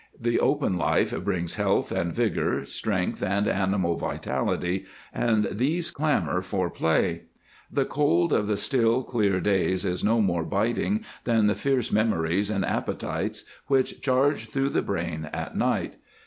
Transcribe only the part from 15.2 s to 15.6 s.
at